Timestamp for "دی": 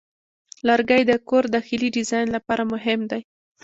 3.11-3.21